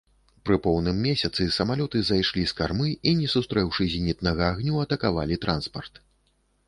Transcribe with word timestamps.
Пры 0.49 0.55
поўным 0.67 1.01
месяцы, 1.07 1.41
самалёты 1.57 2.01
зайшлі 2.07 2.43
з 2.51 2.57
кармы 2.61 2.89
і, 3.07 3.13
не 3.21 3.27
сустрэўшы 3.37 3.83
зенітнага 3.93 4.43
агню, 4.55 4.83
атакавалі 4.89 5.43
транспарт. 5.45 5.93